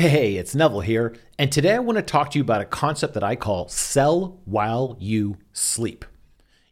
[0.00, 3.12] Hey, it's Neville here, and today I want to talk to you about a concept
[3.12, 6.06] that I call sell while you sleep.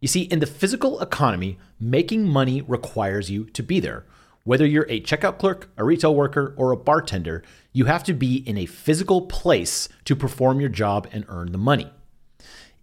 [0.01, 4.07] You see, in the physical economy, making money requires you to be there.
[4.45, 8.37] Whether you're a checkout clerk, a retail worker, or a bartender, you have to be
[8.37, 11.93] in a physical place to perform your job and earn the money.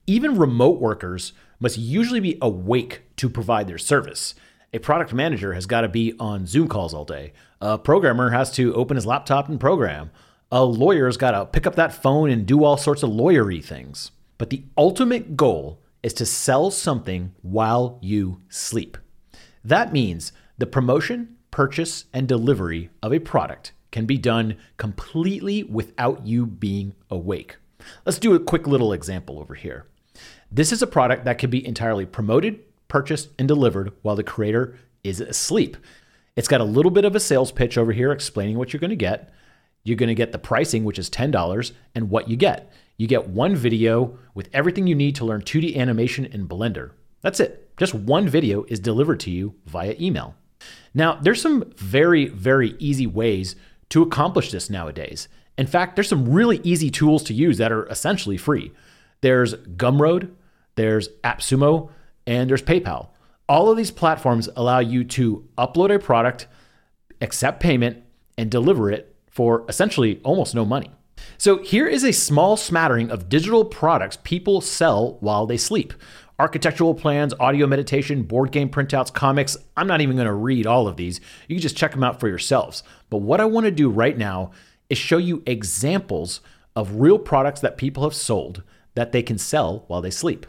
[0.06, 4.36] Even remote workers must usually be awake to provide their service.
[4.76, 7.34] A product manager has got to be on Zoom calls all day.
[7.62, 10.12] A programmer has to open his laptop and program.
[10.52, 14.12] A lawyer's got to pick up that phone and do all sorts of lawyery things.
[14.38, 18.98] But the ultimate goal is to sell something while you sleep.
[19.64, 26.28] That means the promotion, purchase, and delivery of a product can be done completely without
[26.28, 27.56] you being awake.
[28.06, 29.88] Let's do a quick little example over here.
[30.52, 34.78] This is a product that can be entirely promoted, purchased, and delivered while the creator
[35.04, 35.76] is asleep.
[36.36, 38.90] It's got a little bit of a sales pitch over here explaining what you're going
[38.90, 39.34] to get.
[39.86, 42.74] You're going to get the pricing, which is $10, and what you get.
[42.98, 46.92] You get one video with everything you need to learn 2D animation in Blender.
[47.22, 47.72] That's it.
[47.78, 50.36] Just one video is delivered to you via email.
[50.94, 53.56] Now, there's some very, very easy ways
[53.90, 55.28] to accomplish this nowadays.
[55.58, 58.72] In fact, there's some really easy tools to use that are essentially free.
[59.22, 60.32] There's Gumroad,
[60.76, 61.90] there's AppSumo,
[62.26, 63.10] and there's PayPal.
[63.48, 66.48] All of these platforms allow you to upload a product,
[67.22, 68.04] accept payment,
[68.38, 70.90] and deliver it for essentially almost no money.
[71.38, 75.94] So here is a small smattering of digital products people sell while they sleep.
[76.40, 79.58] Architectural plans, audio meditation, board game printouts, comics.
[79.76, 81.20] I'm not even going to read all of these.
[81.48, 82.82] You can just check them out for yourselves.
[83.10, 84.52] But what I want to do right now
[84.90, 86.40] is show you examples
[86.76, 88.64] of real products that people have sold
[88.96, 90.46] that they can sell while they sleep.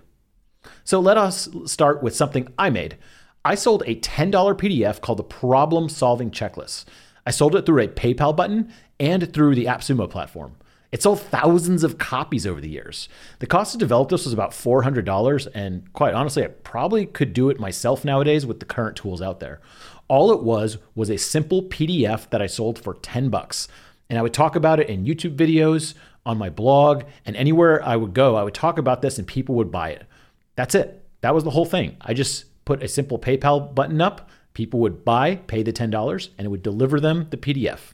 [0.84, 2.96] So let us start with something I made.
[3.44, 6.84] I sold a $10 PDF called the Problem Solving Checklist.
[7.26, 10.56] I sold it through a PayPal button and through the AppSumo platform.
[10.92, 13.08] It sold thousands of copies over the years.
[13.40, 17.50] The cost to develop this was about $400, and quite honestly, I probably could do
[17.50, 19.60] it myself nowadays with the current tools out there.
[20.08, 23.66] All it was was a simple PDF that I sold for 10 bucks.
[24.08, 25.94] And I would talk about it in YouTube videos,
[26.26, 29.54] on my blog, and anywhere I would go, I would talk about this and people
[29.54, 30.04] would buy it.
[30.56, 31.04] That's it.
[31.20, 31.96] That was the whole thing.
[32.00, 34.28] I just put a simple PayPal button up.
[34.56, 37.92] People would buy, pay the $10, and it would deliver them the PDF.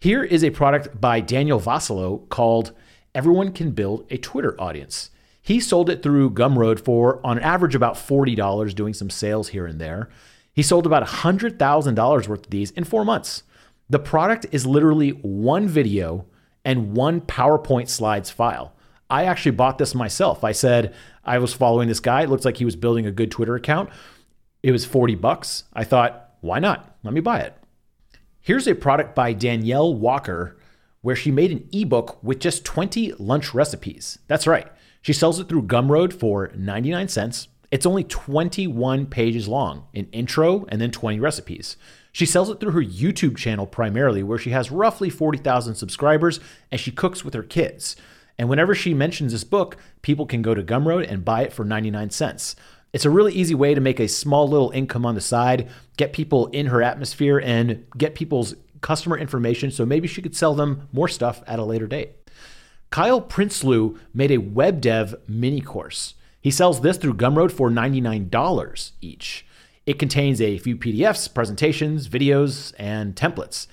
[0.00, 2.72] Here is a product by Daniel Vassallo called
[3.14, 5.10] Everyone Can Build a Twitter Audience.
[5.42, 9.78] He sold it through Gumroad for, on average, about $40, doing some sales here and
[9.78, 10.08] there.
[10.54, 13.42] He sold about $100,000 worth of these in four months.
[13.90, 16.24] The product is literally one video
[16.64, 18.72] and one PowerPoint slides file.
[19.10, 20.44] I actually bought this myself.
[20.44, 20.94] I said
[21.26, 22.22] I was following this guy.
[22.22, 23.90] It looks like he was building a good Twitter account.
[24.64, 25.64] It was 40 bucks.
[25.74, 26.96] I thought, why not?
[27.02, 27.54] Let me buy it.
[28.40, 30.56] Here's a product by Danielle Walker
[31.02, 34.20] where she made an ebook with just 20 lunch recipes.
[34.26, 34.66] That's right.
[35.02, 37.48] She sells it through Gumroad for 99 cents.
[37.70, 41.76] It's only 21 pages long, an intro and then 20 recipes.
[42.10, 46.80] She sells it through her YouTube channel primarily, where she has roughly 40,000 subscribers and
[46.80, 47.96] she cooks with her kids.
[48.38, 51.66] And whenever she mentions this book, people can go to Gumroad and buy it for
[51.66, 52.56] 99 cents.
[52.94, 56.12] It's a really easy way to make a small little income on the side, get
[56.12, 60.88] people in her atmosphere, and get people's customer information so maybe she could sell them
[60.92, 62.12] more stuff at a later date.
[62.90, 66.14] Kyle Prinsloo made a web dev mini course.
[66.40, 69.44] He sells this through Gumroad for $99 each.
[69.86, 73.66] It contains a few PDFs, presentations, videos, and templates.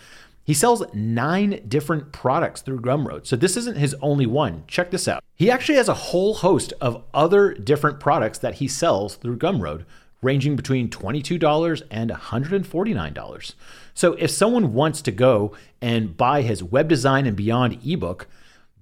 [0.43, 3.27] He sells nine different products through Gumroad.
[3.27, 4.63] So this isn't his only one.
[4.67, 5.23] Check this out.
[5.35, 9.85] He actually has a whole host of other different products that he sells through Gumroad,
[10.21, 13.53] ranging between $22 and $149.
[13.93, 18.27] So if someone wants to go and buy his web design and beyond ebook,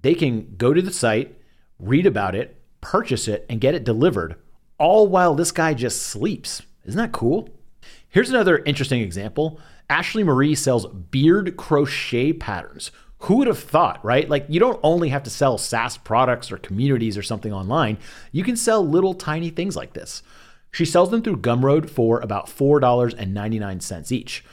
[0.02, 1.36] they can go to the site,
[1.78, 4.36] read about it, purchase it, and get it delivered,
[4.78, 6.62] all while this guy just sleeps.
[6.84, 7.50] Isn't that cool?
[8.08, 9.60] Here's another interesting example.
[9.88, 12.90] Ashley Marie sells beard crochet patterns.
[13.24, 14.28] Who would have thought, right?
[14.28, 17.98] Like, you don't only have to sell SaaS products or communities or something online,
[18.32, 20.22] you can sell little tiny things like this.
[20.72, 24.44] She sells them through Gumroad for about $4.99 each.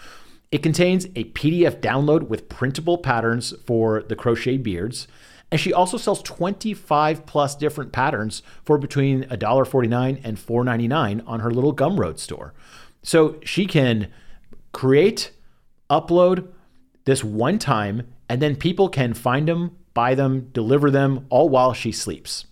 [0.51, 5.07] It contains a PDF download with printable patterns for the crochet beards.
[5.51, 11.51] And she also sells 25 plus different patterns for between $1.49 and $4.99 on her
[11.51, 12.53] little Gumroad store.
[13.07, 14.09] So she can
[14.73, 15.31] create,
[15.89, 16.49] upload
[17.05, 21.71] this one time, and then people can find them, buy them, deliver them, all while
[21.71, 22.47] she sleeps.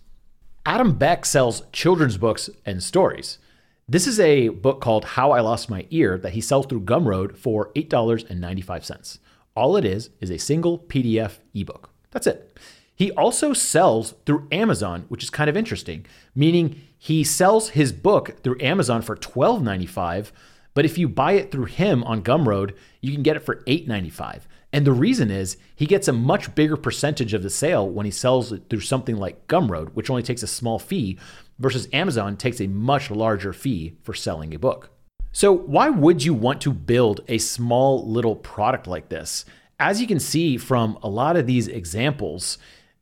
[0.64, 3.36] Adam Beck sells children's books and stories.
[3.86, 7.36] This is a book called How I Lost My Ear that he sells through Gumroad
[7.36, 9.18] for $8.95.
[9.54, 11.90] All it is is a single PDF ebook.
[12.12, 12.58] That's it.
[12.96, 18.42] He also sells through Amazon, which is kind of interesting, meaning he sells his book
[18.42, 20.32] through Amazon for $12.95,
[20.72, 24.42] but if you buy it through him on Gumroad, you can get it for $8.95.
[24.72, 28.12] And the reason is he gets a much bigger percentage of the sale when he
[28.12, 31.18] sells it through something like Gumroad, which only takes a small fee,
[31.58, 34.90] versus Amazon takes a much larger fee for selling a book.
[35.32, 39.44] So, why would you want to build a small little product like this?
[39.78, 42.56] As you can see from a lot of these examples,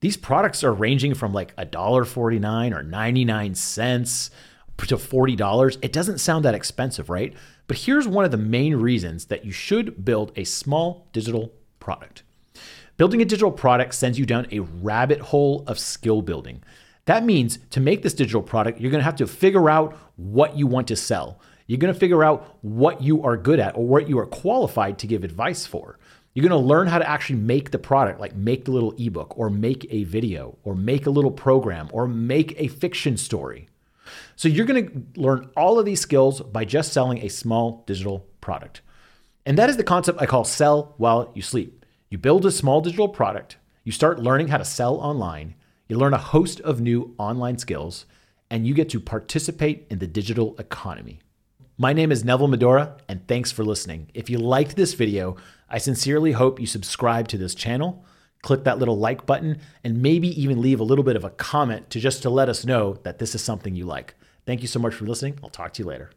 [0.05, 4.31] these products are ranging from like $1.49 or 99 cents
[4.77, 5.79] to $40.
[5.81, 7.33] It doesn't sound that expensive, right?
[7.69, 12.23] But here's one of the main reasons that you should build a small digital product.
[12.99, 16.62] Building a digital product sends you down a rabbit hole of skill building.
[17.06, 20.67] That means to make this digital product, you're gonna have to figure out what you
[20.67, 21.41] want to sell.
[21.67, 25.06] You're gonna figure out what you are good at or what you are qualified to
[25.06, 25.99] give advice for.
[26.34, 29.38] You're going to learn how to actually make the product, like make the little ebook
[29.38, 33.69] or make a video or make a little program or make a fiction story.
[34.34, 38.26] So you're going to learn all of these skills by just selling a small digital
[38.40, 38.81] product.
[39.46, 41.86] And that is the concept I call sell while you sleep.
[42.10, 45.54] You build a small digital product, you start learning how to sell online,
[45.88, 48.06] you learn a host of new online skills,
[48.50, 51.20] and you get to participate in the digital economy.
[51.76, 54.09] My name is Neville Medhora, and thanks for listening.
[54.15, 55.37] If you liked this video,
[55.69, 58.05] I sincerely hope you subscribe to this channel,
[58.43, 61.91] click that little like button, and maybe even leave a little bit of a comment
[61.91, 64.15] to just to let us know that this is something you like.
[64.47, 65.37] Thank you so much for listening.
[65.43, 66.11] I'll talk to you later.